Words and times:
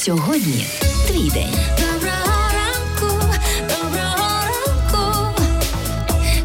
Сьогодні 0.00 0.64
твій 1.08 1.30
день. 1.30 1.54
Доброго 1.78 2.50
ранку, 2.52 3.24
доброго 3.68 4.28
ранку, 4.46 5.40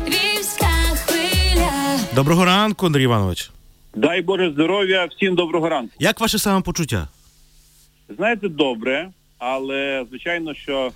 Львівська 0.08 0.66
хвиля. 0.95 1.99
Доброго 2.15 2.45
ранку, 2.45 2.85
Андрій 2.85 3.03
Іванович. 3.03 3.51
Дай 3.95 4.21
Боже 4.21 4.51
здоров'я, 4.51 5.05
всім 5.05 5.35
доброго 5.35 5.69
ранку. 5.69 5.93
Як 5.99 6.19
ваше 6.19 6.39
самопочуття? 6.39 7.07
Знаєте, 8.18 8.49
добре, 8.49 9.09
але 9.38 10.05
звичайно, 10.09 10.53
що 10.53 10.91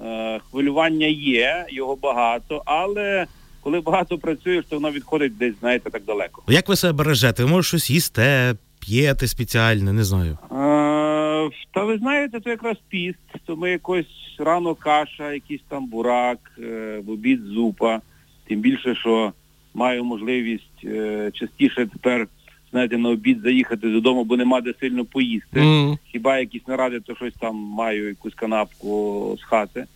е, 0.00 0.40
хвилювання 0.50 1.06
є, 1.06 1.66
його 1.68 1.96
багато, 1.96 2.62
але 2.64 3.26
коли 3.60 3.80
багато 3.80 4.18
працюєш, 4.18 4.64
то 4.68 4.76
воно 4.76 4.90
відходить 4.90 5.38
десь, 5.38 5.54
знаєте, 5.60 5.90
так 5.90 6.04
далеко. 6.04 6.42
Як 6.48 6.68
ви 6.68 6.76
себе 6.76 6.92
бережете? 6.92 7.44
Ви 7.44 7.50
може 7.50 7.68
щось 7.68 7.90
їсте, 7.90 8.54
п'єте 8.78 9.26
спеціально, 9.26 9.92
не 9.92 10.04
знаю. 10.04 10.38
Та 11.74 11.84
ви 11.84 11.98
знаєте, 11.98 12.40
то 12.40 12.50
якраз 12.50 12.76
піст, 12.88 13.18
то 13.46 13.56
ми 13.56 13.70
якось 13.70 14.36
рано 14.38 14.74
каша, 14.74 15.32
якийсь 15.32 15.60
там 15.68 15.86
бурак, 15.86 16.38
е, 16.58 17.02
в 17.06 17.10
обід 17.10 17.40
зупа. 17.42 18.00
Тим 18.44 18.60
більше, 18.60 18.94
що 18.94 19.32
маю 19.74 20.04
можливість 20.04 20.84
е, 20.84 21.30
частіше 21.34 21.86
тепер, 21.86 22.28
знаєте, 22.70 22.98
на 22.98 23.08
обід 23.08 23.40
заїхати 23.40 23.88
додому, 23.88 24.24
бо 24.24 24.36
нема 24.36 24.60
де 24.60 24.74
сильно 24.80 25.04
поїсти. 25.04 25.60
М. 25.60 25.98
хіба 26.12 26.38
якісь 26.38 26.68
наради, 26.68 27.00
то 27.00 27.14
щось 27.14 27.34
там 27.34 27.56
маю 27.56 28.08
якусь 28.08 28.34
канапку 28.34 29.36
з 29.40 29.44
хати. 29.44 29.86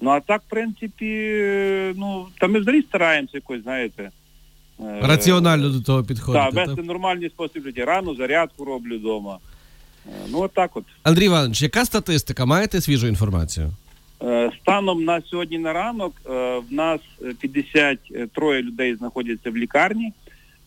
Ну 0.00 0.10
а 0.10 0.20
так, 0.20 0.42
в 0.46 0.50
принципі, 0.50 1.30
е, 1.32 1.94
ну, 1.96 2.26
та 2.40 2.48
ми 2.48 2.60
взагалі 2.60 2.82
стараємося 2.82 3.36
якось, 3.36 3.62
знаєте. 3.62 4.10
Раціонально 5.00 5.68
до 5.68 5.80
того 5.80 6.04
підходити. 6.04 6.44
Так? 6.44 6.66
вести 6.66 6.82
нормальний 6.82 7.28
спосіб 7.28 7.64
життя. 7.64 7.84
Рано 7.84 8.14
зарядку 8.14 8.64
роблю 8.64 8.98
вдома. 8.98 9.38
Е, 10.08 10.26
Ну, 10.30 10.40
отак 10.40 10.76
от. 10.76 10.84
Андрій 11.02 11.24
Іванович, 11.24 11.62
яка 11.62 11.84
статистика? 11.84 12.46
Маєте 12.46 12.80
свіжу 12.80 13.06
інформацію? 13.06 13.72
Е, 14.22 14.50
Станом 14.62 15.04
на 15.04 15.20
сьогодні 15.20 15.58
на 15.58 15.72
ранок 15.72 16.14
е, 16.26 16.30
в 16.58 16.72
нас 16.72 17.00
е, 17.22 17.34
53 17.40 18.62
людей 18.62 18.94
знаходяться 18.94 19.50
в 19.50 19.56
лікарні, 19.56 20.12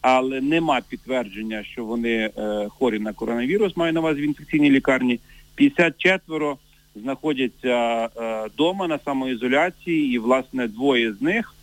але 0.01 0.41
нема 0.41 0.81
підтвердження, 0.89 1.63
що 1.63 1.85
вони 1.85 2.29
хворі 2.77 2.99
на 2.99 3.13
коронавірус, 3.13 3.77
маю 3.77 3.93
на 3.93 3.99
увазі 3.99 4.21
в 4.21 4.23
інфекційній 4.23 4.71
лікарні. 4.71 5.19
54 5.55 6.55
знаходяться 6.95 8.09
вдома 8.53 8.87
на 8.87 8.99
самоізоляції, 9.05 10.13
і 10.13 10.19
власне 10.19 10.67
двоє 10.67 11.13
з 11.13 11.21
них 11.21 11.55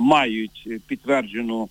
мають 0.00 0.68
підтверджену 0.86 1.68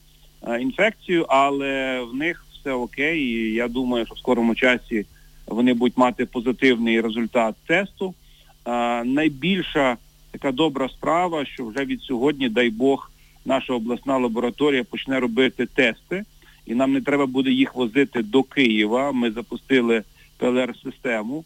інфекцію, 0.60 1.26
але 1.30 2.02
в 2.02 2.16
них 2.16 2.46
все 2.54 2.72
окей, 2.72 3.20
і 3.20 3.54
я 3.54 3.68
думаю, 3.68 4.06
що 4.06 4.16
в 4.16 4.20
скорому 4.20 4.56
часі 4.56 5.06
вони 5.52 5.74
будуть 5.74 5.98
мати 5.98 6.26
позитивний 6.26 7.02
результат 7.02 7.56
тесту. 7.68 8.14
Е, 8.66 9.04
найбільша 9.04 9.98
така 10.32 10.52
добра 10.52 10.90
справа, 10.90 11.46
що 11.46 11.66
вже 11.66 11.86
від 11.86 12.02
сьогодні, 12.02 12.50
дай 12.50 12.70
Бог, 12.70 13.12
наша 13.46 13.74
обласна 13.74 14.18
лабораторія 14.18 14.84
почне 14.84 15.20
робити 15.20 15.66
тести, 15.66 16.24
і 16.66 16.76
нам 16.76 16.94
не 16.94 17.02
треба 17.02 17.26
буде 17.26 17.52
їх 17.52 17.76
возити 17.76 18.24
до 18.24 18.44
Києва. 18.44 19.12
Ми 19.12 19.32
запустили 19.32 20.04
ПЛР-систему. 20.38 21.44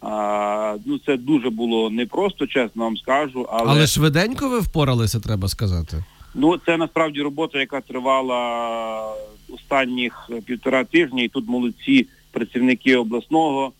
А, 0.00 0.76
ну 0.86 0.98
це 1.06 1.16
дуже 1.16 1.50
було 1.50 1.90
непросто, 1.90 2.46
чесно 2.46 2.84
вам 2.84 2.96
скажу, 2.96 3.46
але, 3.50 3.70
Але 3.70 3.86
швиденько 3.86 4.48
ви 4.48 4.58
впоралися, 4.58 5.20
треба 5.20 5.48
сказати. 5.48 6.04
ну 6.34 6.56
це 6.66 6.76
насправді 6.76 7.22
робота, 7.22 7.58
яка 7.58 7.80
тривала 7.80 9.14
останніх 9.48 10.30
півтора 10.44 10.84
тижні, 10.84 11.24
і 11.24 11.28
тут 11.28 11.48
молодці 11.48 12.06
працівники 12.34 12.96
обласного 12.96 13.72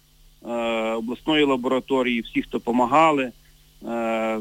е, 0.47 0.49
обласної 0.93 1.45
лабораторії, 1.45 2.21
всі, 2.21 2.43
хто 2.43 2.59
допомагали. 2.59 3.25
Е, 3.25 3.33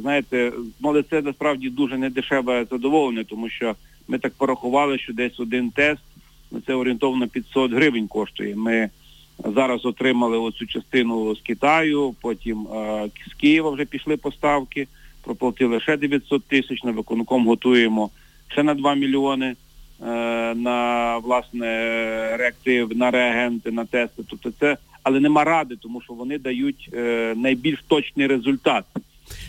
знаєте, 0.01 0.51
але 0.83 1.03
це 1.03 1.21
насправді 1.21 1.69
дуже 1.69 1.97
недешеве 1.97 2.65
задоволення, 2.71 3.23
тому 3.23 3.49
що 3.49 3.75
ми 4.07 4.17
так 4.17 4.33
порахували, 4.33 4.99
що 4.99 5.13
десь 5.13 5.39
один 5.39 5.69
тест, 5.69 6.01
це 6.67 6.73
орієнтовно 6.73 7.27
500 7.27 7.71
гривень 7.71 8.07
коштує. 8.07 8.55
Ми 8.55 8.89
зараз 9.55 9.85
отримали 9.85 10.37
оцю 10.37 10.65
частину 10.65 11.35
з 11.35 11.41
Китаю, 11.41 12.15
потім 12.21 12.67
е, 12.67 13.09
з 13.31 13.33
Києва 13.33 13.69
вже 13.69 13.85
пішли 13.85 14.17
поставки, 14.17 14.87
проплатили 15.23 15.79
ще 15.79 15.97
900 15.97 16.43
тисяч, 16.43 16.83
на 16.83 16.91
виконком 16.91 17.47
готуємо 17.47 18.09
ще 18.47 18.63
на 18.63 18.73
2 18.73 18.95
мільйони 18.95 19.55
на 20.55 21.17
власне 21.17 21.67
реактив, 22.37 22.97
на 22.97 23.11
реагенти, 23.11 23.71
на 23.71 23.85
тести. 23.85 24.23
Тобто 24.29 24.51
це, 24.59 24.77
але 25.03 25.19
нема 25.19 25.43
ради, 25.43 25.75
тому 25.81 26.01
що 26.01 26.13
вони 26.13 26.37
дають 26.37 26.89
е, 26.93 27.33
найбільш 27.37 27.83
точний 27.87 28.27
результат. 28.27 28.85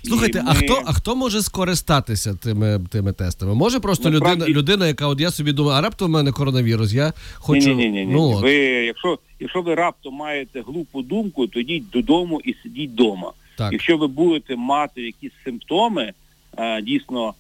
Слухайте, 0.05 0.39
І 0.39 0.43
а 0.47 0.55
хто 0.55 0.83
а 0.87 0.93
хто 0.93 1.17
може 1.17 1.43
скористатися 1.43 2.35
тими 2.35 2.81
тими 2.91 3.13
тестами? 3.13 3.55
Може 3.55 3.81
просто 3.81 4.11
Насправді- 4.11 4.41
людина, 4.41 4.59
людина, 4.59 4.87
яка 4.87 5.07
от 5.07 5.21
я 5.21 5.31
собі 5.31 5.53
думаю, 5.53 5.79
а 5.79 5.81
раптом 5.81 6.09
в 6.09 6.11
мене 6.11 6.33
коронавірус, 6.33 6.93
я 6.93 7.13
хочу. 7.35 7.69
Ні, 7.69 7.75
ні, 7.75 7.89
ні, 7.89 8.07
ні. 8.07 8.13
Ну, 8.13 8.31
от. 8.31 8.43
ви, 8.43 8.53
якщо, 8.87 9.19
якщо 9.41 9.63
ви 9.63 9.75
раптом 9.75 10.15
маєте 10.15 10.63
глупу 10.67 11.03
думку, 11.03 11.47
то 11.47 11.61
йдіть 11.61 11.91
додому 11.91 12.41
і 12.45 12.55
сидіть 12.63 12.91
вдома. 12.91 13.33
Так. 13.59 13.73
Якщо 13.73 13.97
ви 13.97 14.07
будете 14.07 14.57
мати 14.57 15.03
якісь 15.03 15.33
симптоми, 15.45 16.13
е, 16.59 16.83
дійсно, 16.83 17.35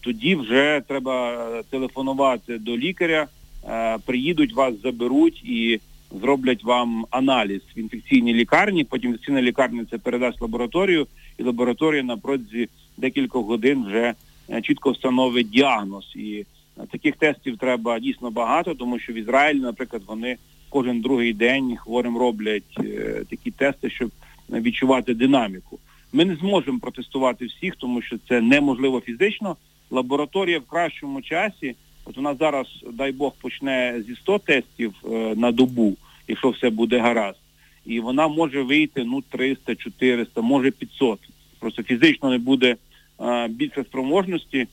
тоді 0.00 0.36
вже 0.36 0.82
треба 0.88 1.32
е, 1.32 1.62
телефонувати 1.70 2.58
до 2.58 2.76
лікаря, 2.76 3.26
е, 3.68 3.98
приїдуть 3.98 4.54
вас, 4.54 4.74
заберуть 4.82 5.44
і 5.44 5.80
зроблять 6.20 6.64
вам 6.64 7.06
аналіз 7.10 7.60
в 7.76 7.78
інфекційній 7.78 8.34
лікарні. 8.34 8.84
Потім 8.84 9.10
інфекційна 9.10 9.42
лікарня 9.42 9.86
це 9.90 9.98
передасть 9.98 10.40
лабораторію, 10.40 11.06
і 11.38 11.42
лабораторія 11.42 12.02
на 12.02 12.16
протязі 12.16 12.68
декількох 12.96 13.46
годин 13.46 13.84
вже 13.86 14.14
е, 14.50 14.62
чітко 14.62 14.90
встановить 14.90 15.50
діагноз. 15.50 16.12
І 16.16 16.44
е, 16.78 16.86
таких 16.90 17.16
тестів 17.16 17.56
треба 17.56 17.98
дійсно 17.98 18.30
багато, 18.30 18.74
тому 18.74 18.98
що 18.98 19.12
в 19.12 19.16
Ізраїлі, 19.16 19.60
наприклад, 19.60 20.02
вони 20.06 20.36
кожен 20.68 21.00
другий 21.00 21.32
день 21.32 21.76
хворим 21.76 22.18
роблять 22.18 22.78
е, 22.80 23.22
такі 23.30 23.50
тести, 23.50 23.90
щоб 23.90 24.10
е, 24.52 24.60
відчувати 24.60 25.14
динаміку. 25.14 25.78
Ми 26.12 26.24
не 26.24 26.36
зможемо 26.36 26.78
протестувати 26.78 27.46
всіх, 27.46 27.76
тому 27.76 28.02
що 28.02 28.16
це 28.28 28.40
неможливо 28.40 29.00
фізично. 29.00 29.56
Лабораторія 29.90 30.58
в 30.58 30.66
кращому 30.66 31.22
часі, 31.22 31.74
от 32.04 32.16
нас 32.16 32.38
зараз, 32.38 32.66
дай 32.92 33.12
Бог, 33.12 33.32
почне 33.40 34.02
зі 34.06 34.14
100 34.14 34.38
тестів 34.38 34.94
е, 35.04 35.34
на 35.36 35.52
добу, 35.52 35.96
якщо 36.28 36.50
все 36.50 36.70
буде 36.70 36.98
гаразд. 36.98 37.38
І 37.86 38.00
вона 38.00 38.28
може 38.28 38.62
вийти 38.62 39.04
ну 39.04 39.22
300, 39.28 39.74
400, 39.74 40.40
може 40.40 40.70
500. 40.70 41.18
Просто 41.58 41.82
фізично 41.82 42.30
не 42.30 42.38
буде 42.38 42.76
е, 43.20 43.48
більше 43.48 43.84
спроможності, 43.84 44.66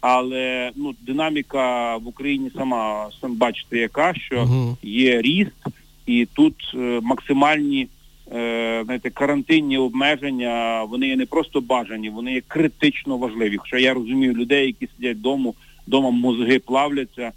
але 0.00 0.70
ну 0.76 0.94
динаміка 1.00 1.96
в 1.96 2.06
Україні 2.06 2.50
сама 2.56 3.08
сам 3.20 3.36
бачите, 3.36 3.78
яка 3.78 4.14
що 4.14 4.48
є 4.82 5.22
ріст, 5.22 5.52
і 6.06 6.28
тут 6.34 6.54
е, 6.74 7.00
максимальні 7.02 7.88
знаєте, 8.84 9.10
карантинні 9.10 9.78
обмеження, 9.78 10.84
вони 10.84 11.08
є 11.08 11.16
не 11.16 11.26
просто 11.26 11.60
бажані, 11.60 12.10
вони 12.10 12.32
є 12.32 12.42
критично 12.48 13.16
важливі. 13.16 13.56
Хоча 13.56 13.78
я 13.78 13.94
розумію 13.94 14.32
людей, 14.32 14.66
які 14.66 14.88
сидять 14.96 15.16
вдома, 15.16 15.52
вдома 15.86 16.10
мозги 16.10 16.58
плавляться. 16.58 17.32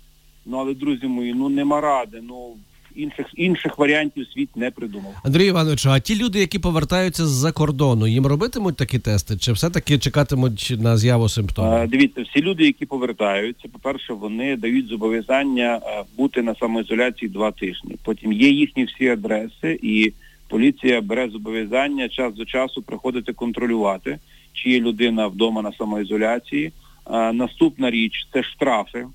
Ну 0.45 0.57
але 0.57 0.73
друзі 0.73 1.07
мої, 1.07 1.33
ну 1.33 1.49
нема 1.49 1.81
ради. 1.81 2.21
Ну 2.23 2.55
інших 2.95 3.25
інших 3.35 3.77
варіантів 3.77 4.27
світ 4.33 4.55
не 4.55 4.71
придумав. 4.71 5.13
Андрій 5.23 5.45
Іванович, 5.45 5.85
а 5.85 5.99
ті 5.99 6.15
люди, 6.23 6.39
які 6.39 6.59
повертаються 6.59 7.25
з-за 7.25 7.51
кордону, 7.51 8.07
їм 8.07 8.25
робитимуть 8.25 8.75
такі 8.75 8.99
тести, 8.99 9.37
чи 9.37 9.51
все-таки 9.51 9.99
чекатимуть 9.99 10.75
на 10.79 10.97
з'яву 10.97 11.25
Е, 11.25 11.29
симптомів? 11.29 11.89
Дивіться, 11.89 12.21
всі 12.21 12.41
люди, 12.41 12.65
які 12.65 12.85
повертаються, 12.85 13.67
по-перше, 13.67 14.13
вони 14.13 14.55
дають 14.57 14.87
зобов'язання 14.87 15.81
е, 15.83 16.03
бути 16.17 16.41
на 16.41 16.55
самоізоляції 16.55 17.29
два 17.29 17.51
тижні. 17.51 17.95
Потім 18.03 18.33
є 18.33 18.49
їхні 18.49 18.83
всі 18.83 19.07
адреси, 19.07 19.79
і 19.81 20.13
поліція 20.47 21.01
бере 21.01 21.29
зобов'язання 21.29 22.09
час 22.09 22.33
до 22.33 22.45
часу 22.45 22.81
приходити 22.81 23.33
контролювати, 23.33 24.19
чи 24.53 24.69
є 24.69 24.79
людина 24.79 25.27
вдома 25.27 25.61
на 25.61 25.73
самоізоляції. 25.73 26.71
Е, 27.11 27.33
Наступна 27.33 27.91
річ 27.91 28.27
це 28.33 28.43
штрафи. 28.43 29.07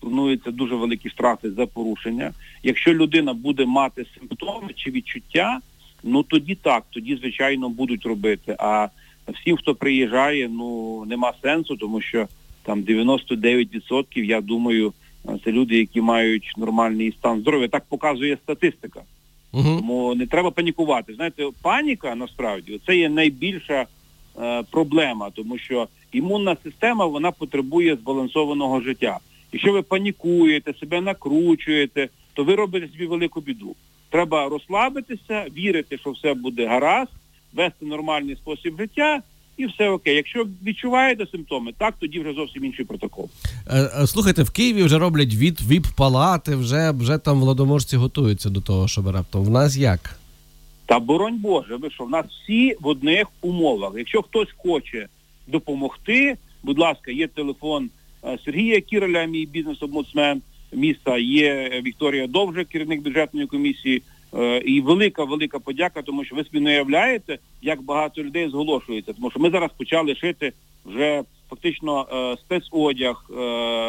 Плануються 0.00 0.50
дуже 0.50 0.74
великі 0.74 1.10
штрафи 1.10 1.50
за 1.50 1.66
порушення. 1.66 2.32
Якщо 2.62 2.94
людина 2.94 3.32
буде 3.32 3.66
мати 3.66 4.06
симптоми 4.14 4.68
чи 4.76 4.90
відчуття, 4.90 5.60
ну 6.02 6.22
тоді 6.22 6.54
так, 6.54 6.84
тоді 6.90 7.16
звичайно 7.16 7.68
будуть 7.68 8.06
робити. 8.06 8.56
А 8.58 8.88
всім, 9.28 9.56
хто 9.56 9.74
приїжджає, 9.74 10.48
ну 10.48 11.04
нема 11.04 11.32
сенсу, 11.42 11.76
тому 11.76 12.00
що 12.00 12.28
там 12.62 12.82
99% 12.82 14.24
я 14.24 14.40
думаю, 14.40 14.92
е, 15.28 15.38
це 15.44 15.52
люди, 15.52 15.76
які 15.76 16.00
мають 16.00 16.52
нормальний 16.56 17.12
стан 17.12 17.40
здоров'я. 17.40 17.68
Так 17.68 17.84
показує 17.88 18.38
статистика. 18.42 19.02
Угу. 19.52 19.76
Тому 19.76 20.14
не 20.14 20.26
треба 20.26 20.50
панікувати. 20.50 21.14
Знаєте, 21.14 21.48
паніка 21.62 22.14
насправді 22.14 22.80
це 22.86 22.96
є 22.96 23.08
найбільша 23.08 23.86
е, 24.40 24.62
проблема, 24.70 25.30
тому 25.30 25.58
що 25.58 25.88
імунна 26.12 26.56
система 26.64 27.06
вона 27.06 27.30
потребує 27.30 27.96
збалансованого 27.96 28.80
життя. 28.80 29.18
Якщо 29.52 29.72
ви 29.72 29.82
панікуєте, 29.82 30.74
себе 30.74 31.00
накручуєте, 31.00 32.08
то 32.34 32.44
ви 32.44 32.54
робите 32.54 32.88
собі 32.88 33.06
велику 33.06 33.40
біду. 33.40 33.74
треба 34.10 34.48
розслабитися, 34.48 35.46
вірити, 35.56 35.98
що 35.98 36.10
все 36.10 36.34
буде 36.34 36.66
гаразд, 36.66 37.10
вести 37.52 37.86
нормальний 37.86 38.36
спосіб 38.36 38.76
життя 38.78 39.22
і 39.58 39.66
все 39.66 39.88
окей. 39.88 40.16
Якщо 40.16 40.46
відчуваєте 40.66 41.26
симптоми, 41.26 41.72
так 41.78 41.94
тоді 42.00 42.20
вже 42.20 42.32
зовсім 42.32 42.64
інший 42.64 42.84
протокол. 42.84 43.30
Е, 43.66 43.90
е, 44.02 44.06
Слухайте, 44.06 44.42
в 44.42 44.50
Києві 44.50 44.82
вже 44.82 44.98
роблять 44.98 45.34
від 45.34 45.60
віп-палати, 45.60 46.56
вже, 46.56 46.90
вже 46.90 47.18
там 47.18 47.40
владоможці 47.40 47.96
готуються 47.96 48.50
до 48.50 48.60
того, 48.60 48.88
щоб 48.88 49.08
раптом. 49.08 49.44
В 49.44 49.50
нас 49.50 49.76
як? 49.76 50.18
Та 50.86 50.98
боронь 50.98 51.38
Боже, 51.38 51.76
ви 51.76 51.90
що, 51.90 52.04
в 52.04 52.10
нас 52.10 52.26
всі 52.26 52.76
в 52.80 52.86
одних 52.86 53.26
умовах. 53.40 53.92
Якщо 53.96 54.22
хтось 54.22 54.48
хоче 54.56 55.06
допомогти, 55.46 56.36
будь 56.62 56.78
ласка, 56.78 57.10
є 57.10 57.26
телефон 57.26 57.90
е, 58.24 58.38
Сергія 58.44 58.80
Кіраля, 58.80 59.24
мій 59.24 59.46
бізнес-омбудсмен 59.46 60.42
міста, 60.72 61.18
є 61.18 61.82
Вікторія 61.86 62.26
Довже, 62.26 62.64
керівник 62.64 63.02
бюджетної 63.02 63.46
комісії. 63.46 64.02
Е, 64.34 64.58
І 64.58 64.80
велика, 64.80 65.24
велика 65.24 65.58
подяка, 65.58 66.02
тому 66.02 66.24
що 66.24 66.36
ви 66.36 66.44
собі 66.44 66.60
не 66.60 66.70
уявляєте, 66.70 67.38
як 67.62 67.82
багато 67.82 68.22
людей 68.22 68.48
зголошується. 68.48 69.12
Тому 69.12 69.30
що 69.30 69.40
ми 69.40 69.50
зараз 69.50 69.70
почали 69.78 70.14
шити 70.14 70.52
вже 70.84 71.22
фактично 71.50 72.06
е, 72.12 72.36
спецодяг 72.36 73.30
е, 73.30 73.34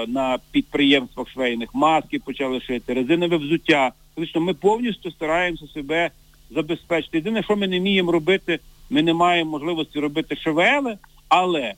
на 0.07 0.39
підприємствах 0.51 1.29
швейних, 1.29 1.75
маски 1.75 2.19
почали 2.19 2.61
шити, 2.61 2.93
резинове 2.93 3.37
взуття. 3.37 3.91
Фактично 4.15 4.41
ми 4.41 4.53
повністю 4.53 5.11
стараємося 5.11 5.67
себе 5.67 6.09
забезпечити. 6.51 7.17
Єдине, 7.17 7.43
що 7.43 7.55
ми 7.55 7.67
не 7.67 7.79
вміємо 7.79 8.11
робити, 8.11 8.59
ми 8.89 9.01
не 9.03 9.13
маємо 9.13 9.51
можливості 9.51 9.99
робити 9.99 10.35
ШВЛ, 10.35 10.89
але 11.29 11.73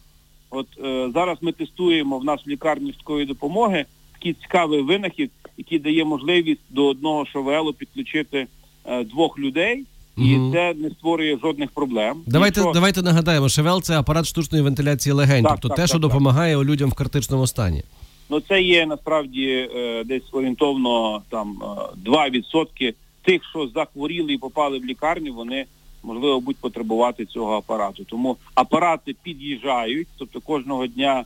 от 0.49 0.67
зараз 1.13 1.37
ми 1.41 1.51
тестуємо 1.51 2.19
в 2.19 2.23
нас 2.23 2.45
в 2.45 2.49
лікарні 2.49 2.91
швидкої 2.91 3.25
допомоги 3.25 3.85
такий 4.21 4.35
цікавий 4.41 4.81
винахід, 4.81 5.31
який 5.57 5.79
дає 5.79 6.05
можливість 6.05 6.61
до 6.69 6.87
одного 6.87 7.25
ШВЛ 7.25 7.73
підключити 7.77 8.47
е, 8.85 9.03
двох 9.03 9.39
людей, 9.39 9.85
і 10.17 10.21
Мгм. 10.21 10.51
це 10.53 10.73
не 10.73 10.89
створює 10.89 11.37
жодних 11.43 11.71
проблем. 11.71 12.21
Давайте, 12.27 12.59
Якщо- 12.59 12.73
давайте 12.73 13.01
нагадаємо, 13.01 13.49
ШВЛ– 13.49 13.81
це 13.83 13.99
апарат 13.99 14.25
штучної 14.25 14.63
вентиляції 14.63 15.13
легень, 15.13 15.43
Так, 15.43 15.51
тобто 15.51 15.67
так, 15.67 15.75
те, 15.77 15.81
так, 15.81 15.87
що 15.89 15.99
так. 15.99 16.01
допомагає 16.01 16.57
людям 16.63 16.89
в 16.89 16.93
критичному 16.93 17.47
стані. 17.47 17.83
Ну 18.29 18.39
це 18.39 18.61
є 18.61 18.85
насправді 18.85 19.69
е, 19.75 20.03
десь 20.05 20.23
орієнтовно 20.31 21.21
там 21.29 21.61
е, 21.63 22.09
2% 22.09 22.93
тих, 23.21 23.41
що 23.49 23.67
захворіли 23.75 24.33
і 24.33 24.37
попали 24.37 24.79
в 24.79 24.85
лікарню, 24.85 25.33
вони 25.33 25.65
можливо 26.03 26.39
будуть 26.39 26.61
потребувати 26.61 27.25
цього 27.25 27.53
апарату. 27.53 28.03
Тому 28.03 28.37
апарати 28.55 29.15
під'їжджають, 29.23 30.07
тобто 30.17 30.39
кожного 30.41 30.87
дня 30.87 31.19
е, 31.19 31.25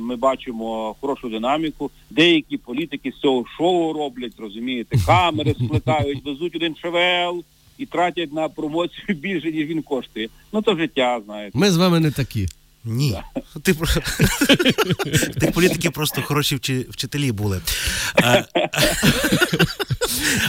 ми 0.00 0.16
бачимо 0.16 0.96
хорошу 1.00 1.28
динаміку. 1.28 1.90
Деякі 2.10 2.56
політики 2.56 3.12
з 3.18 3.20
цього 3.20 3.44
шоу 3.58 3.92
роблять, 3.92 4.32
розумієте, 4.38 4.96
камери 5.06 5.54
сплетають, 5.64 6.24
везуть 6.24 6.56
один 6.56 6.76
ШВЛ 6.76 7.44
і 7.78 7.86
тратять 7.86 8.32
на 8.32 8.48
промоцію 8.48 9.04
більше, 9.08 9.52
ніж 9.52 9.66
він 9.68 9.82
коштує. 9.82 10.28
Ну 10.52 10.62
то 10.62 10.76
життя, 10.76 11.20
знаєте. 11.26 11.58
Ми 11.58 11.70
з 11.70 11.76
вами 11.76 12.00
не 12.00 12.10
такі. 12.10 12.48
Ні. 12.84 13.16
Ти 13.62 13.74
про- 13.74 13.86
Ти 15.40 15.50
політики 15.54 15.90
просто 15.90 16.22
хороші 16.22 16.56
вчи- 16.56 16.90
вчителі 16.90 17.32
були. 17.32 17.60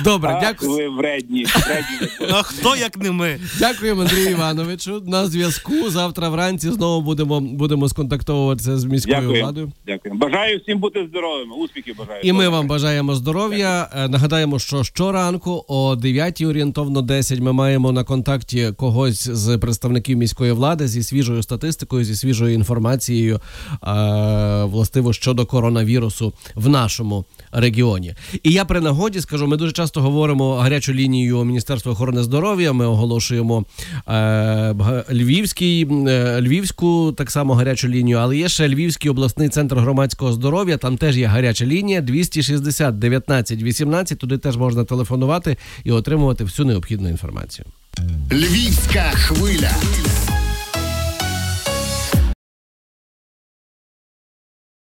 Добре, 0.04 0.38
дякую. 0.42 0.72
ви 0.72 0.90
вредні, 0.90 1.46
вредні. 1.46 2.08
Ну, 2.22 2.28
а 2.32 2.44
хто 2.44 2.76
як 2.76 2.98
не 2.98 3.12
ми? 3.12 3.40
Дякуємо, 3.60 4.02
Андрію 4.02 4.30
Івановичу. 4.30 5.02
На 5.06 5.28
зв'язку. 5.28 5.90
Завтра 5.90 6.30
вранці 6.30 6.72
знову 6.72 7.02
будемо, 7.02 7.40
будемо 7.40 7.90
сконтактовуватися 7.90 8.78
з 8.78 8.86
міською 8.86 9.18
Дякую. 9.22 9.42
владою. 9.44 9.72
Дякую. 9.88 10.16
Бажаю 10.16 10.60
всім 10.60 10.80
бути 10.80 11.08
здоровими. 11.10 11.56
Успіхів 11.56 11.96
бажаю. 11.98 12.22
І 12.24 12.34
ми 12.34 12.48
вам 12.50 12.68
бажаємо 12.68 13.16
здоров'я. 13.16 13.90
Е, 13.96 14.08
Нагадаємо, 14.10 14.60
що 14.60 14.84
щоранку 14.84 15.66
о 15.68 15.96
9 15.96 16.42
орієнтовно 16.42 17.02
10 17.02 17.40
ми 17.40 17.54
маємо 17.54 17.92
на 17.92 18.04
контакті 18.04 18.74
когось 18.78 19.30
з 19.30 19.58
представників 19.58 20.18
міської 20.18 20.52
влади 20.52 20.88
зі 20.88 21.04
свіжою 21.04 21.44
статистикою, 21.44 22.04
зі 22.04 22.16
свіжою 22.16 22.54
інформацією 22.54 23.36
е, 23.36 23.40
властиво 24.64 25.14
щодо 25.14 25.46
коронавірусу 25.46 26.34
в 26.56 26.70
нашому 26.70 27.26
регіоні. 27.52 28.14
І 28.44 28.52
я 28.52 28.66
при 28.66 28.82
нагоді 28.82 29.22
скажу, 29.22 29.48
ми 29.48 29.58
дуже 29.58 29.72
часто 29.72 29.91
говоримо 29.98 30.56
гарячу 30.56 30.94
лінію 30.94 31.44
Міністерства 31.44 31.92
охорони 31.92 32.24
здоров'я. 32.24 32.74
Ми 32.74 32.86
оголошуємо 32.86 33.66
е, 34.08 35.04
Львівський, 35.12 35.88
е, 36.08 36.42
Львівську 36.42 37.12
так 37.12 37.32
само 37.32 37.54
гарячу 37.54 37.88
лінію, 37.88 38.18
але 38.18 38.38
є 38.38 38.50
ще 38.50 38.68
Львівський 38.70 39.12
обласний 39.12 39.50
центр 39.50 39.76
громадського 39.76 40.34
здоров'я. 40.34 40.78
Там 40.78 40.98
теж 40.98 41.18
є 41.18 41.26
гаряча 41.26 41.66
лінія 41.66 42.02
260 42.02 43.00
19 43.00 43.64
18. 43.64 44.18
Туди 44.18 44.38
теж 44.38 44.58
можна 44.58 44.84
телефонувати 44.84 45.58
і 45.84 45.92
отримувати 45.92 46.44
всю 46.44 46.66
необхідну 46.66 47.10
інформацію. 47.10 47.66
Львівська 48.32 49.02
хвиля. 49.02 49.72